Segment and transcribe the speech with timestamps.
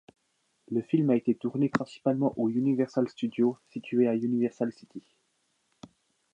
[0.71, 5.03] Le film a été tourné principalement aux Universal Studios situés à Universal City.